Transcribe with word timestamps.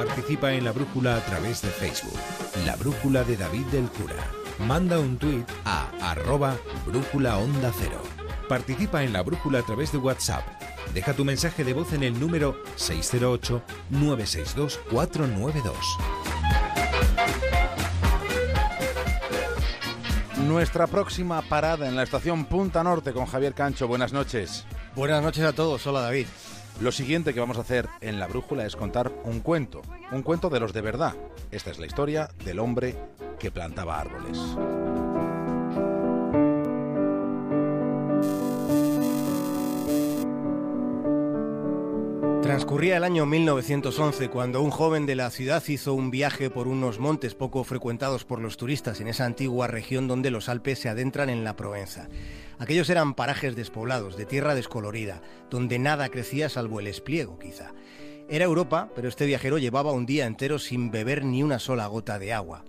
Participa 0.00 0.52
en 0.54 0.64
la 0.64 0.72
brújula 0.72 1.16
a 1.16 1.24
través 1.26 1.60
de 1.60 1.68
Facebook. 1.68 2.18
La 2.64 2.74
brújula 2.74 3.22
de 3.22 3.36
David 3.36 3.66
del 3.66 3.86
Cura. 3.90 4.16
Manda 4.60 4.98
un 4.98 5.18
tuit 5.18 5.46
a 5.66 5.90
arroba 6.00 6.56
brújula 6.86 7.36
onda 7.36 7.70
cero. 7.78 8.00
Participa 8.48 9.02
en 9.02 9.12
la 9.12 9.22
brújula 9.22 9.58
a 9.58 9.62
través 9.62 9.92
de 9.92 9.98
WhatsApp. 9.98 10.42
Deja 10.94 11.12
tu 11.12 11.26
mensaje 11.26 11.64
de 11.64 11.74
voz 11.74 11.92
en 11.92 12.02
el 12.02 12.18
número 12.18 12.56
608-962-492. 12.78 15.74
Nuestra 20.46 20.86
próxima 20.86 21.42
parada 21.42 21.86
en 21.86 21.94
la 21.94 22.04
estación 22.04 22.46
Punta 22.46 22.82
Norte 22.82 23.12
con 23.12 23.26
Javier 23.26 23.52
Cancho. 23.52 23.86
Buenas 23.86 24.14
noches. 24.14 24.64
Buenas 24.96 25.22
noches 25.22 25.44
a 25.44 25.52
todos. 25.52 25.86
Hola 25.86 26.00
David. 26.00 26.26
Lo 26.80 26.92
siguiente 26.92 27.34
que 27.34 27.40
vamos 27.40 27.58
a 27.58 27.60
hacer 27.60 27.86
en 28.00 28.18
la 28.18 28.26
brújula 28.26 28.64
es 28.64 28.74
contar 28.74 29.12
un 29.24 29.40
cuento, 29.40 29.82
un 30.12 30.22
cuento 30.22 30.48
de 30.48 30.60
los 30.60 30.72
de 30.72 30.80
verdad. 30.80 31.14
Esta 31.50 31.70
es 31.70 31.78
la 31.78 31.84
historia 31.84 32.30
del 32.42 32.58
hombre 32.58 32.96
que 33.38 33.50
plantaba 33.50 34.00
árboles. 34.00 34.38
Transcurría 42.50 42.96
el 42.96 43.04
año 43.04 43.26
1911 43.26 44.28
cuando 44.28 44.60
un 44.60 44.72
joven 44.72 45.06
de 45.06 45.14
la 45.14 45.30
ciudad 45.30 45.62
hizo 45.68 45.94
un 45.94 46.10
viaje 46.10 46.50
por 46.50 46.66
unos 46.66 46.98
montes 46.98 47.36
poco 47.36 47.62
frecuentados 47.62 48.24
por 48.24 48.40
los 48.40 48.56
turistas 48.56 49.00
en 49.00 49.06
esa 49.06 49.24
antigua 49.24 49.68
región 49.68 50.08
donde 50.08 50.32
los 50.32 50.48
Alpes 50.48 50.80
se 50.80 50.88
adentran 50.88 51.30
en 51.30 51.44
la 51.44 51.54
Provenza. 51.54 52.08
Aquellos 52.58 52.90
eran 52.90 53.14
parajes 53.14 53.54
despoblados, 53.54 54.16
de 54.16 54.26
tierra 54.26 54.56
descolorida, 54.56 55.22
donde 55.48 55.78
nada 55.78 56.08
crecía 56.08 56.48
salvo 56.48 56.80
el 56.80 56.88
espliego, 56.88 57.38
quizá. 57.38 57.72
Era 58.28 58.46
Europa, 58.46 58.88
pero 58.96 59.08
este 59.08 59.26
viajero 59.26 59.58
llevaba 59.58 59.92
un 59.92 60.04
día 60.04 60.26
entero 60.26 60.58
sin 60.58 60.90
beber 60.90 61.24
ni 61.24 61.44
una 61.44 61.60
sola 61.60 61.86
gota 61.86 62.18
de 62.18 62.32
agua. 62.32 62.64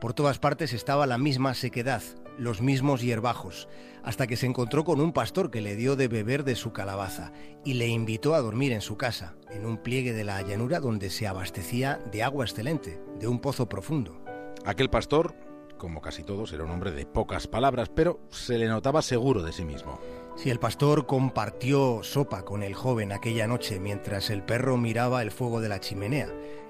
Por 0.00 0.14
todas 0.14 0.38
partes 0.38 0.72
estaba 0.72 1.04
la 1.04 1.18
misma 1.18 1.54
sequedad, 1.54 2.04
los 2.38 2.60
mismos 2.60 3.02
hierbajos, 3.02 3.68
hasta 4.02 4.26
que 4.26 4.36
se 4.36 4.46
encontró 4.46 4.84
con 4.84 5.00
un 5.00 5.12
pastor 5.12 5.50
que 5.50 5.60
le 5.60 5.76
dio 5.76 5.96
de 5.96 6.08
beber 6.08 6.44
de 6.44 6.54
su 6.54 6.72
calabaza 6.72 7.32
y 7.64 7.74
le 7.74 7.88
invitó 7.88 8.34
a 8.34 8.40
dormir 8.40 8.72
en 8.72 8.80
su 8.80 8.96
casa, 8.96 9.34
en 9.50 9.66
un 9.66 9.78
pliegue 9.78 10.12
de 10.12 10.24
la 10.24 10.40
llanura 10.42 10.80
donde 10.80 11.10
se 11.10 11.26
abastecía 11.26 12.00
de 12.12 12.22
agua 12.22 12.44
excelente, 12.44 13.00
de 13.18 13.28
un 13.28 13.40
pozo 13.40 13.68
profundo. 13.68 14.22
Aquel 14.64 14.90
pastor, 14.90 15.34
como 15.78 16.00
casi 16.00 16.22
todos, 16.22 16.52
era 16.52 16.64
un 16.64 16.70
hombre 16.70 16.92
de 16.92 17.06
pocas 17.06 17.46
palabras, 17.46 17.88
pero 17.88 18.20
se 18.30 18.58
le 18.58 18.68
notaba 18.68 19.02
seguro 19.02 19.42
de 19.42 19.52
sí 19.52 19.64
mismo. 19.64 20.00
Si 20.36 20.50
el 20.50 20.58
pastor 20.58 21.06
compartió 21.06 22.02
sopa 22.02 22.44
con 22.44 22.62
el 22.62 22.74
joven 22.74 23.12
aquella 23.12 23.46
noche 23.46 23.80
mientras 23.80 24.30
el 24.30 24.42
perro 24.42 24.76
miraba 24.76 25.22
el 25.22 25.30
fuego 25.30 25.60
de 25.60 25.68
la 25.68 25.80
chimenea, 25.80 26.28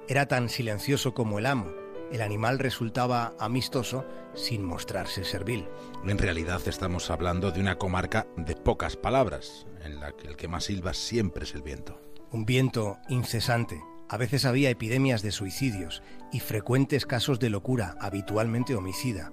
era 0.08 0.26
tan 0.26 0.48
silencioso 0.48 1.14
como 1.14 1.38
el 1.38 1.46
amo, 1.46 1.66
el 2.12 2.22
animal 2.22 2.58
resultaba 2.58 3.34
amistoso 3.38 4.04
sin 4.34 4.64
mostrarse 4.64 5.24
servil. 5.24 5.68
En 6.04 6.18
realidad 6.18 6.60
estamos 6.66 7.10
hablando 7.10 7.50
de 7.50 7.60
una 7.60 7.76
comarca 7.76 8.26
de 8.36 8.54
pocas 8.54 8.96
palabras, 8.96 9.66
en 9.82 10.00
la 10.00 10.12
que 10.12 10.28
el 10.28 10.36
que 10.36 10.48
más 10.48 10.64
silba 10.64 10.94
siempre 10.94 11.44
es 11.44 11.54
el 11.54 11.62
viento. 11.62 12.00
Un 12.30 12.44
viento 12.44 12.98
incesante. 13.08 13.82
A 14.08 14.16
veces 14.16 14.44
había 14.44 14.70
epidemias 14.70 15.22
de 15.22 15.32
suicidios 15.32 16.02
y 16.32 16.40
frecuentes 16.40 17.06
casos 17.06 17.40
de 17.40 17.50
locura, 17.50 17.96
habitualmente 18.00 18.76
homicida. 18.76 19.32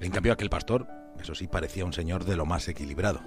En 0.00 0.10
cambio 0.10 0.32
aquel 0.32 0.48
pastor, 0.48 0.86
eso 1.20 1.34
sí, 1.34 1.48
parecía 1.48 1.84
un 1.84 1.92
señor 1.92 2.24
de 2.24 2.36
lo 2.36 2.46
más 2.46 2.68
equilibrado. 2.68 3.20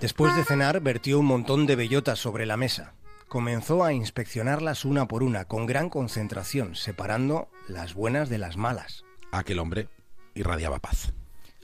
Después 0.00 0.34
de 0.34 0.44
cenar, 0.44 0.80
vertió 0.80 1.20
un 1.20 1.26
montón 1.26 1.66
de 1.66 1.76
bellotas 1.76 2.18
sobre 2.18 2.46
la 2.46 2.56
mesa 2.56 2.94
comenzó 3.32 3.82
a 3.82 3.94
inspeccionarlas 3.94 4.84
una 4.84 5.08
por 5.08 5.22
una, 5.22 5.46
con 5.46 5.64
gran 5.64 5.88
concentración, 5.88 6.74
separando 6.74 7.48
las 7.66 7.94
buenas 7.94 8.28
de 8.28 8.36
las 8.36 8.58
malas. 8.58 9.06
Aquel 9.30 9.58
hombre 9.58 9.88
irradiaba 10.34 10.80
paz. 10.80 11.14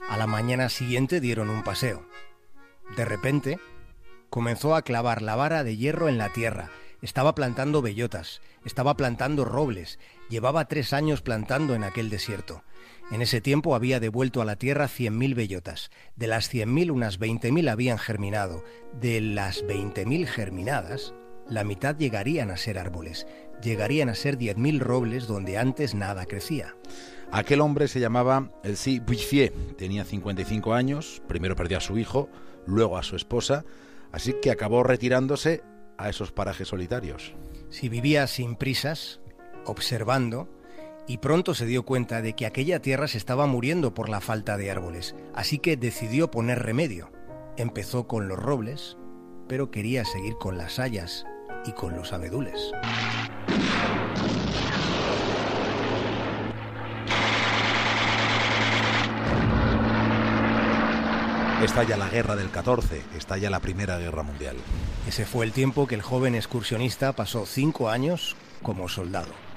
A 0.09 0.17
la 0.17 0.25
mañana 0.25 0.69
siguiente 0.69 1.21
dieron 1.21 1.51
un 1.51 1.63
paseo. 1.63 2.07
De 2.97 3.05
repente, 3.05 3.59
comenzó 4.31 4.73
a 4.73 4.81
clavar 4.81 5.21
la 5.21 5.35
vara 5.35 5.63
de 5.63 5.77
hierro 5.77 6.09
en 6.09 6.17
la 6.17 6.33
tierra. 6.33 6.71
Estaba 7.03 7.35
plantando 7.35 7.83
bellotas, 7.83 8.41
estaba 8.65 8.97
plantando 8.97 9.45
robles, 9.45 9.99
llevaba 10.27 10.65
tres 10.65 10.91
años 10.91 11.21
plantando 11.21 11.75
en 11.75 11.83
aquel 11.83 12.09
desierto. 12.09 12.63
En 13.11 13.21
ese 13.21 13.41
tiempo 13.41 13.75
había 13.75 13.99
devuelto 13.99 14.41
a 14.41 14.45
la 14.45 14.55
tierra 14.55 14.85
100.000 14.87 15.35
bellotas. 15.35 15.91
De 16.15 16.25
las 16.25 16.51
100.000, 16.51 16.89
unas 16.89 17.19
20.000 17.19 17.69
habían 17.69 17.99
germinado. 17.99 18.63
De 18.99 19.21
las 19.21 19.63
20.000 19.63 20.25
germinadas, 20.25 21.13
la 21.49 21.63
mitad 21.63 21.97
llegarían 21.97 22.51
a 22.51 22.57
ser 22.57 22.77
árboles, 22.77 23.27
llegarían 23.61 24.09
a 24.09 24.15
ser 24.15 24.37
10.000 24.37 24.79
robles 24.79 25.27
donde 25.27 25.57
antes 25.57 25.95
nada 25.95 26.25
crecía. 26.25 26.75
Aquel 27.31 27.61
hombre 27.61 27.87
se 27.87 27.99
llamaba 27.99 28.51
Elsie 28.63 28.99
Buifier, 28.99 29.53
tenía 29.77 30.05
55 30.05 30.73
años, 30.73 31.21
primero 31.27 31.55
perdió 31.55 31.77
a 31.77 31.81
su 31.81 31.97
hijo, 31.97 32.29
luego 32.65 32.97
a 32.97 33.03
su 33.03 33.15
esposa, 33.15 33.65
así 34.11 34.33
que 34.41 34.51
acabó 34.51 34.83
retirándose 34.83 35.63
a 35.97 36.09
esos 36.09 36.31
parajes 36.31 36.67
solitarios. 36.67 37.33
Si 37.69 37.89
vivía 37.89 38.25
sin 38.27 38.55
prisas, 38.55 39.19
observando, 39.65 40.49
y 41.07 41.17
pronto 41.17 41.55
se 41.55 41.65
dio 41.65 41.83
cuenta 41.83 42.21
de 42.21 42.33
que 42.33 42.45
aquella 42.45 42.81
tierra 42.81 43.07
se 43.07 43.17
estaba 43.17 43.47
muriendo 43.47 43.93
por 43.93 44.09
la 44.09 44.21
falta 44.21 44.57
de 44.57 44.69
árboles, 44.71 45.15
así 45.33 45.57
que 45.57 45.77
decidió 45.77 46.29
poner 46.31 46.59
remedio. 46.59 47.11
Empezó 47.57 48.07
con 48.07 48.27
los 48.27 48.37
robles, 48.37 48.97
pero 49.47 49.71
quería 49.71 50.05
seguir 50.05 50.35
con 50.35 50.57
las 50.57 50.77
hayas 50.77 51.25
y 51.69 51.73
con 51.73 51.95
los 51.95 52.11
abedules. 52.13 52.71
Estalla 61.63 61.97
la 61.97 62.09
guerra 62.09 62.35
del 62.35 62.49
14, 62.49 63.03
estalla 63.17 63.49
la 63.49 63.59
Primera 63.59 63.97
Guerra 63.97 64.23
Mundial. 64.23 64.55
Ese 65.07 65.25
fue 65.25 65.45
el 65.45 65.51
tiempo 65.51 65.87
que 65.87 65.95
el 65.95 66.01
joven 66.01 66.33
excursionista 66.33 67.13
pasó 67.13 67.45
cinco 67.45 67.89
años 67.89 68.35
como 68.63 68.89
soldado. 68.89 69.48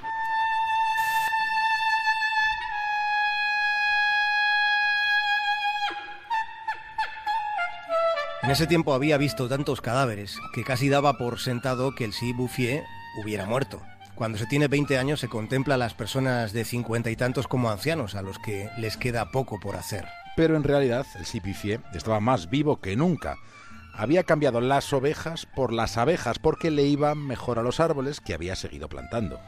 En 8.42 8.50
ese 8.50 8.66
tiempo 8.66 8.92
había 8.92 9.18
visto 9.18 9.48
tantos 9.48 9.80
cadáveres 9.80 10.36
que 10.52 10.64
casi 10.64 10.88
daba 10.88 11.16
por 11.16 11.38
sentado 11.38 11.94
que 11.94 12.04
el 12.04 12.12
Sí 12.12 12.32
Bouffier 12.32 12.82
hubiera 13.22 13.46
muerto. 13.46 13.80
Cuando 14.16 14.36
se 14.36 14.46
tiene 14.46 14.66
20 14.66 14.98
años 14.98 15.20
se 15.20 15.28
contempla 15.28 15.76
a 15.76 15.78
las 15.78 15.94
personas 15.94 16.52
de 16.52 16.64
50 16.64 17.08
y 17.10 17.16
tantos 17.16 17.46
como 17.46 17.70
ancianos 17.70 18.16
a 18.16 18.22
los 18.22 18.40
que 18.40 18.68
les 18.78 18.96
queda 18.96 19.30
poco 19.30 19.60
por 19.60 19.76
hacer. 19.76 20.06
Pero 20.36 20.56
en 20.56 20.64
realidad 20.64 21.06
el 21.14 21.40
Bouffier 21.40 21.82
estaba 21.94 22.18
más 22.18 22.50
vivo 22.50 22.80
que 22.80 22.96
nunca. 22.96 23.36
Había 23.94 24.24
cambiado 24.24 24.60
las 24.60 24.92
ovejas 24.92 25.46
por 25.46 25.72
las 25.72 25.96
abejas 25.96 26.40
porque 26.40 26.72
le 26.72 26.82
iban 26.82 27.24
mejor 27.24 27.60
a 27.60 27.62
los 27.62 27.78
árboles 27.78 28.20
que 28.20 28.34
había 28.34 28.56
seguido 28.56 28.88
plantando. 28.88 29.38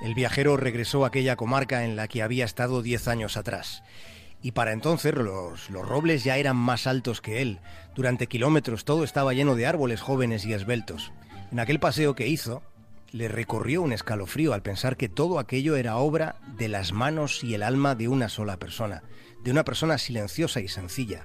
El 0.00 0.14
viajero 0.14 0.56
regresó 0.56 1.04
a 1.04 1.08
aquella 1.08 1.34
comarca 1.34 1.84
en 1.84 1.96
la 1.96 2.06
que 2.06 2.22
había 2.22 2.44
estado 2.44 2.82
10 2.82 3.08
años 3.08 3.36
atrás 3.36 3.82
y 4.44 4.52
para 4.52 4.72
entonces 4.72 5.14
los, 5.14 5.70
los, 5.70 5.88
robles 5.88 6.22
ya 6.22 6.36
eran 6.36 6.58
más 6.58 6.86
altos 6.86 7.22
que 7.22 7.40
él. 7.40 7.60
Durante 7.94 8.26
kilómetros 8.26 8.84
todo 8.84 9.02
estaba 9.02 9.32
lleno 9.32 9.56
de 9.56 9.66
árboles 9.66 10.02
jóvenes 10.02 10.44
y 10.44 10.52
esbeltos. 10.52 11.12
En 11.50 11.60
aquel 11.60 11.80
paseo 11.80 12.14
que 12.14 12.28
hizo, 12.28 12.62
le 13.10 13.28
recorrió 13.28 13.80
un 13.80 13.94
escalofrío 13.94 14.52
al 14.52 14.60
pensar 14.60 14.98
que 14.98 15.08
todo 15.08 15.38
aquello 15.38 15.76
era 15.76 15.96
obra 15.96 16.36
de 16.58 16.68
las 16.68 16.92
manos 16.92 17.42
y 17.42 17.54
el 17.54 17.62
alma 17.62 17.94
de 17.94 18.08
una 18.08 18.28
sola 18.28 18.58
persona, 18.58 19.02
de 19.42 19.50
una 19.50 19.64
persona 19.64 19.96
silenciosa 19.96 20.60
y 20.60 20.68
sencilla. 20.68 21.24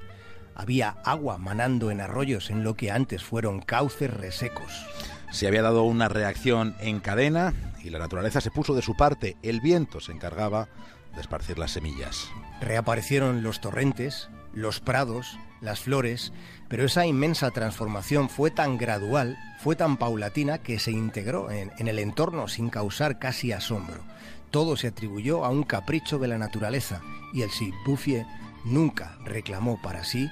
Había 0.56 0.92
agua 1.04 1.38
manando 1.38 1.92
en 1.92 2.00
arroyos 2.00 2.50
en 2.50 2.64
lo 2.64 2.76
que 2.76 2.90
antes 2.90 3.22
fueron 3.22 3.60
cauces 3.60 4.14
resecos. 4.14 4.86
Se 5.30 5.46
había 5.46 5.62
dado 5.62 5.84
una 5.84 6.08
reacción 6.08 6.74
en 6.80 7.02
cadena 7.02 7.54
y 7.84 7.90
la 7.90 8.00
naturaleza 8.00 8.40
se 8.40 8.50
puso 8.50 8.76
de 8.76 8.82
su 8.82 8.96
parte. 8.96 9.36
El 9.44 9.60
viento 9.60 10.00
se 10.00 10.14
encargaba 10.14 10.70
de 11.14 11.22
esparcir 11.22 11.58
las 11.58 11.72
semillas. 11.72 12.30
Reaparecieron 12.62 13.44
los 13.44 13.62
torrentes, 13.62 14.30
los 14.54 14.80
prados, 14.80 15.38
las 15.62 15.80
flores, 15.80 16.32
pero 16.68 16.86
esa 16.86 17.06
inmensa 17.06 17.52
transformación 17.52 18.30
fue 18.30 18.52
tan 18.52 18.78
gradual, 18.78 19.38
fue 19.60 19.76
tan 19.76 19.98
paulatina 19.98 20.60
que 20.60 20.80
se 20.80 20.92
integró 20.92 21.52
en, 21.52 21.72
el 21.78 22.00
entorno 22.00 22.48
sin 22.48 22.70
causar 22.70 23.20
casi 23.20 23.52
asombro. 23.52 24.04
Todo 24.52 24.78
se 24.78 24.88
atribuyó 24.88 25.46
a 25.46 25.50
un 25.50 25.64
capricho 25.64 26.18
de 26.18 26.28
la 26.28 26.38
naturaleza 26.38 27.02
y 27.34 27.42
el 27.42 27.52
Sir 27.52 27.74
Bouffier 27.86 28.26
nunca 28.66 29.18
reclamó 29.24 29.82
para 29.82 30.04
sí 30.04 30.30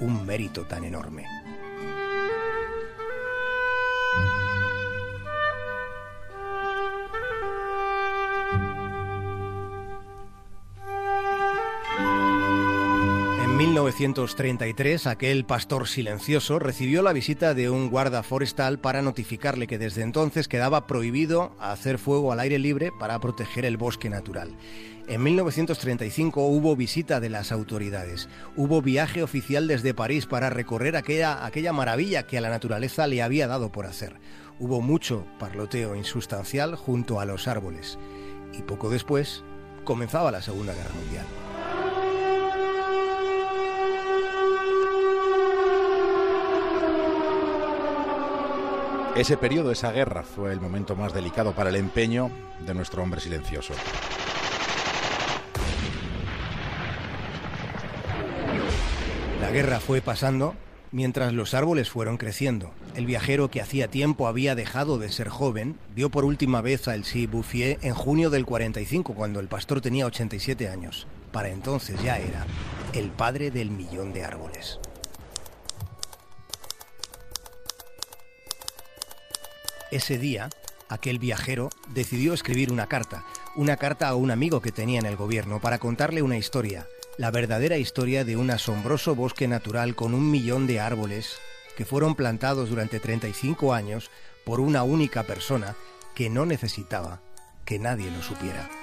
un 0.00 0.26
mérito 0.26 0.66
tan 0.66 0.84
enorme. 0.84 1.26
1933, 13.84 15.06
aquel 15.06 15.46
pastor 15.46 15.88
silencioso 15.88 16.58
recibió 16.58 17.02
la 17.02 17.14
visita 17.14 17.54
de 17.54 17.70
un 17.70 17.88
guarda 17.88 18.22
forestal 18.22 18.78
para 18.78 19.00
notificarle 19.00 19.66
que 19.66 19.78
desde 19.78 20.02
entonces 20.02 20.48
quedaba 20.48 20.86
prohibido 20.86 21.52
hacer 21.58 21.96
fuego 21.98 22.30
al 22.30 22.40
aire 22.40 22.58
libre 22.58 22.92
para 22.98 23.18
proteger 23.20 23.64
el 23.64 23.78
bosque 23.78 24.10
natural. 24.10 24.54
En 25.08 25.22
1935 25.22 26.46
hubo 26.46 26.76
visita 26.76 27.20
de 27.20 27.30
las 27.30 27.52
autoridades, 27.52 28.28
hubo 28.54 28.82
viaje 28.82 29.22
oficial 29.22 29.66
desde 29.66 29.94
París 29.94 30.26
para 30.26 30.50
recorrer 30.50 30.94
aquella, 30.94 31.46
aquella 31.46 31.72
maravilla 31.72 32.26
que 32.26 32.36
a 32.36 32.42
la 32.42 32.50
naturaleza 32.50 33.06
le 33.06 33.22
había 33.22 33.48
dado 33.48 33.72
por 33.72 33.86
hacer. 33.86 34.20
Hubo 34.58 34.82
mucho 34.82 35.24
parloteo 35.38 35.96
insustancial 35.96 36.76
junto 36.76 37.18
a 37.18 37.24
los 37.24 37.48
árboles. 37.48 37.98
Y 38.52 38.60
poco 38.60 38.90
después 38.90 39.42
comenzaba 39.84 40.30
la 40.30 40.42
Segunda 40.42 40.74
Guerra 40.74 40.94
Mundial. 40.94 41.39
Ese 49.16 49.36
periodo, 49.36 49.72
esa 49.72 49.90
guerra, 49.90 50.22
fue 50.22 50.52
el 50.52 50.60
momento 50.60 50.94
más 50.94 51.12
delicado 51.12 51.52
para 51.52 51.70
el 51.70 51.76
empeño 51.76 52.30
de 52.64 52.74
nuestro 52.74 53.02
hombre 53.02 53.20
silencioso. 53.20 53.74
La 59.40 59.50
guerra 59.50 59.80
fue 59.80 60.00
pasando 60.00 60.54
mientras 60.92 61.32
los 61.32 61.54
árboles 61.54 61.90
fueron 61.90 62.18
creciendo. 62.18 62.70
El 62.94 63.04
viajero 63.04 63.50
que 63.50 63.60
hacía 63.60 63.88
tiempo 63.88 64.28
había 64.28 64.54
dejado 64.54 64.98
de 64.98 65.10
ser 65.10 65.28
joven 65.28 65.76
vio 65.94 66.10
por 66.10 66.24
última 66.24 66.60
vez 66.60 66.86
a 66.86 66.94
Elsie 66.94 67.26
Bouffier 67.26 67.78
en 67.82 67.94
junio 67.94 68.30
del 68.30 68.46
45, 68.46 69.14
cuando 69.14 69.40
el 69.40 69.48
pastor 69.48 69.80
tenía 69.80 70.06
87 70.06 70.68
años. 70.68 71.08
Para 71.32 71.48
entonces 71.48 72.00
ya 72.02 72.18
era 72.18 72.46
el 72.92 73.10
padre 73.10 73.50
del 73.50 73.70
millón 73.70 74.12
de 74.12 74.24
árboles. 74.24 74.78
Ese 79.90 80.18
día, 80.18 80.48
aquel 80.88 81.18
viajero 81.18 81.70
decidió 81.88 82.32
escribir 82.32 82.70
una 82.70 82.86
carta, 82.86 83.24
una 83.56 83.76
carta 83.76 84.08
a 84.08 84.14
un 84.14 84.30
amigo 84.30 84.60
que 84.60 84.70
tenía 84.70 85.00
en 85.00 85.06
el 85.06 85.16
gobierno 85.16 85.60
para 85.60 85.78
contarle 85.78 86.22
una 86.22 86.38
historia, 86.38 86.86
la 87.18 87.32
verdadera 87.32 87.76
historia 87.76 88.24
de 88.24 88.36
un 88.36 88.52
asombroso 88.52 89.16
bosque 89.16 89.48
natural 89.48 89.96
con 89.96 90.14
un 90.14 90.30
millón 90.30 90.68
de 90.68 90.78
árboles 90.78 91.38
que 91.76 91.84
fueron 91.84 92.14
plantados 92.14 92.70
durante 92.70 93.00
35 93.00 93.74
años 93.74 94.12
por 94.44 94.60
una 94.60 94.84
única 94.84 95.24
persona 95.24 95.74
que 96.14 96.30
no 96.30 96.46
necesitaba 96.46 97.20
que 97.64 97.80
nadie 97.80 98.12
lo 98.12 98.22
supiera. 98.22 98.79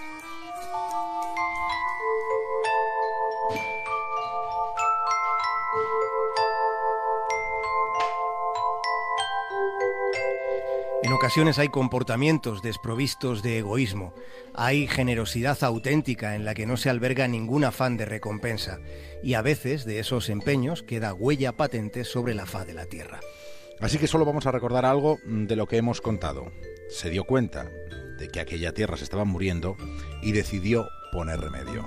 En 11.03 11.13
ocasiones 11.13 11.59
hay 11.59 11.69
comportamientos 11.69 12.63
desprovistos 12.63 13.44
de 13.44 13.59
egoísmo, 13.59 14.13
hay 14.55 14.88
generosidad 14.88 15.63
auténtica 15.63 16.35
en 16.35 16.44
la 16.44 16.55
que 16.55 16.65
no 16.65 16.75
se 16.75 16.89
alberga 16.89 17.27
ningún 17.27 17.63
afán 17.63 17.97
de 17.97 18.05
recompensa, 18.05 18.79
y 19.21 19.35
a 19.35 19.44
veces 19.44 19.85
de 19.85 19.99
esos 19.99 20.27
empeños 20.29 20.81
queda 20.81 21.13
huella 21.13 21.55
patente 21.55 22.03
sobre 22.03 22.33
la 22.33 22.47
faz 22.47 22.65
de 22.65 22.73
la 22.73 22.88
tierra. 22.88 23.19
Así 23.79 23.99
que 23.99 24.07
solo 24.07 24.25
vamos 24.25 24.47
a 24.47 24.51
recordar 24.51 24.85
algo 24.85 25.19
de 25.23 25.55
lo 25.55 25.67
que 25.67 25.77
hemos 25.77 26.01
contado. 26.01 26.51
Se 26.89 27.11
dio 27.11 27.25
cuenta 27.25 27.69
de 28.17 28.27
que 28.29 28.39
aquella 28.39 28.73
tierra 28.73 28.97
se 28.97 29.03
estaba 29.03 29.23
muriendo 29.23 29.77
y 30.23 30.31
decidió 30.31 30.89
poner 31.11 31.39
remedio. 31.39 31.85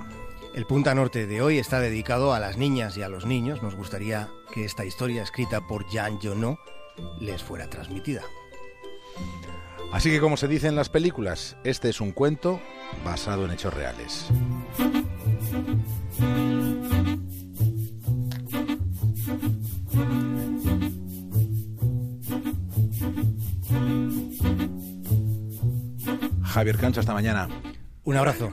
El 0.55 0.65
Punta 0.65 0.95
Norte 0.95 1.27
de 1.27 1.41
hoy 1.41 1.57
está 1.59 1.81
dedicado 1.81 2.33
a 2.33 2.39
las 2.39 2.57
niñas 2.57 2.95
y 2.97 3.03
a 3.03 3.09
los 3.09 3.25
niños. 3.25 3.61
Nos 3.61 3.75
gustaría 3.75 4.29
que 4.53 4.63
esta 4.63 4.85
historia 4.85 5.23
escrita 5.23 5.61
por 5.67 5.85
Jean 5.89 6.19
Jonot 6.21 6.57
les 7.19 7.43
fuera 7.43 7.69
transmitida. 7.69 8.21
Así 9.91 10.09
que 10.09 10.19
como 10.19 10.37
se 10.37 10.47
dice 10.47 10.67
en 10.67 10.75
las 10.75 10.89
películas, 10.89 11.57
este 11.63 11.89
es 11.89 11.99
un 11.99 12.11
cuento 12.11 12.61
basado 13.03 13.45
en 13.45 13.51
hechos 13.51 13.73
reales. 13.73 14.27
Javier 26.43 26.77
Cancho, 26.77 26.99
hasta 26.99 27.13
mañana. 27.13 27.47
Un 28.03 28.17
abrazo. 28.17 28.51